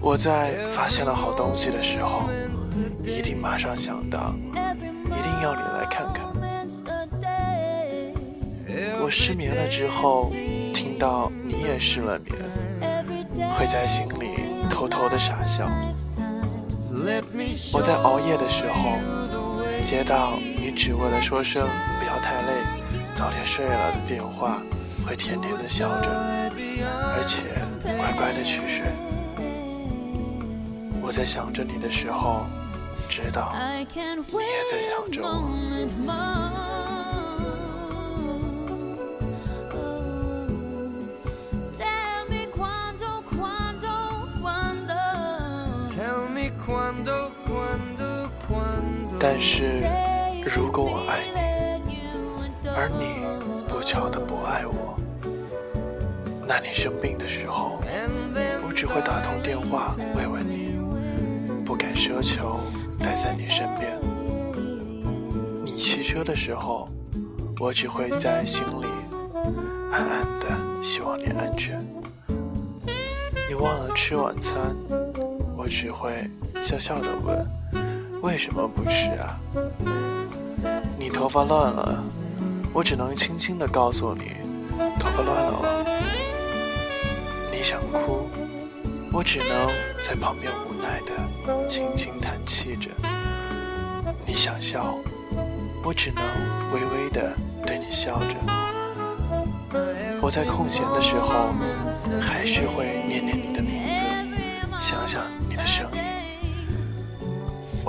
[0.00, 2.30] 我在发现了好东西的时候，
[3.04, 6.24] 一定马上想到，一定要你来看看。
[9.02, 10.32] 我失眠了之后，
[10.72, 12.34] 听到你也失了眠，
[13.50, 15.68] 会在心里偷偷的傻笑。
[17.72, 18.98] 我在熬夜的时候.
[19.82, 21.66] 接到你只为了说声
[21.98, 22.52] 不要太累，
[23.14, 24.62] 早点睡了的电话，
[25.06, 26.10] 会甜甜的笑着，
[27.16, 27.44] 而且
[27.96, 28.84] 乖乖的去睡。
[31.00, 32.44] 我在想着你的时候，
[33.08, 35.48] 知道你也在想着我。
[49.22, 49.84] 但是
[50.44, 51.20] 如果我爱
[51.84, 51.98] 你，
[52.74, 53.22] 而你
[53.68, 54.96] 不巧的不爱我，
[56.48, 57.78] 那你生病的时候，
[58.66, 60.74] 我只会打通电话慰问你，
[61.64, 62.58] 不敢奢求
[62.98, 64.00] 待在你身边。
[65.62, 66.88] 你骑车的时候，
[67.60, 68.86] 我只会在心里
[69.92, 71.78] 暗暗的希望你安全。
[73.48, 74.74] 你忘了吃晚餐，
[75.60, 76.26] 我只会
[76.62, 77.46] 笑笑的问
[78.22, 79.38] 为什么不吃啊？
[80.98, 82.02] 你头发乱了，
[82.72, 84.32] 我只能轻轻的告诉你
[84.98, 85.60] 头发乱了哦。
[87.52, 88.26] 你想哭，
[89.12, 89.48] 我只能
[90.02, 92.88] 在旁边无奈的轻轻叹气着；
[94.24, 94.96] 你想笑，
[95.84, 96.24] 我只能
[96.72, 98.34] 微微的对你笑着。
[100.22, 101.52] 我在空闲的时候，
[102.18, 104.02] 还是会念念你的名字，
[104.80, 105.20] 想想。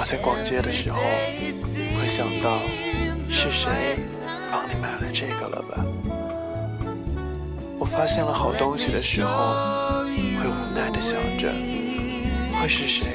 [0.00, 0.98] 我在逛街的时候，
[1.94, 2.56] 会想到
[3.28, 3.98] 是谁
[4.50, 5.84] 帮你买了这个了吧？
[7.78, 11.52] 我发现了好东西的时候，会无奈的想着，
[12.58, 13.12] 会是谁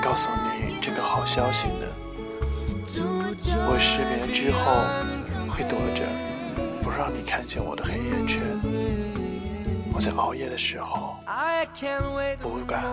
[0.00, 1.86] 告诉你这个好消息呢？
[3.68, 4.84] 我失眠之后
[5.50, 6.04] 会躲着，
[6.80, 8.40] 不让你看见我的黑眼圈。
[9.92, 11.16] 我在熬夜的时候，
[12.38, 12.84] 不敢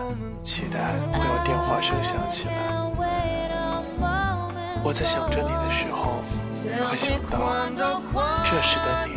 [0.42, 2.97] 期待会有电话声响起来。
[4.84, 6.22] 我在想着你的时候，
[6.88, 7.38] 会想到
[8.44, 9.12] 这时的你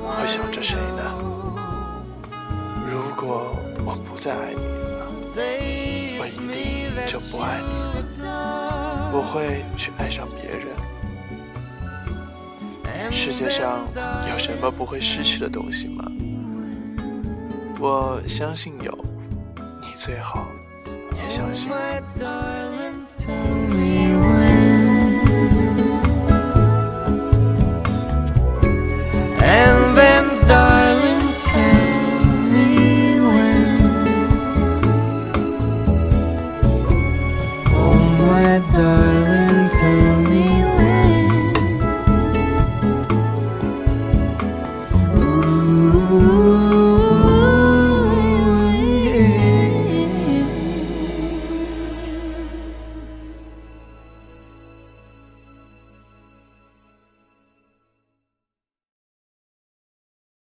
[0.00, 1.02] 会想着谁呢？
[2.90, 5.06] 如果我不再爱你了，
[6.18, 10.66] 我一定就不爱你了，我会去爱上别人。
[13.10, 13.86] 世界上
[14.30, 16.04] 有什么不会失去的东西吗？
[17.78, 18.96] 我相信有，
[19.80, 20.46] 你最好
[21.22, 21.70] 也相信。